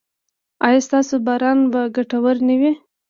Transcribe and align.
ایا 0.65 0.79
ستاسو 0.87 1.13
باران 1.25 1.59
به 1.71 1.81
ګټور 1.95 2.35
نه 2.47 2.55
وي؟ 2.59 2.71